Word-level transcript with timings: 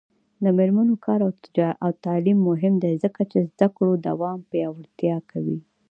د 0.43 0.45
میرمنو 0.57 0.95
کار 1.05 1.19
او 1.83 1.89
تعلیم 2.05 2.39
مهم 2.49 2.73
دی 2.83 2.93
ځکه 3.03 3.21
چې 3.31 3.39
زدکړو 3.51 3.93
دوام 4.07 4.39
پیاوړتیا 4.51 5.17
کوي. 5.31 5.57